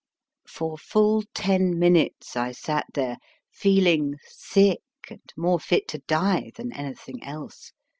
For 0.47 0.79
full 0.79 1.23
ten 1.35 1.77
minutes 1.77 2.35
I 2.35 2.53
sat 2.53 2.87
there, 2.95 3.19
feeling 3.51 4.15
sick 4.27 4.81
and 5.11 5.21
more 5.37 5.59
fit 5.59 5.87
to 5.89 5.99
die 6.07 6.51
than 6.55 6.73
anything 6.73 7.23
else. 7.23 7.71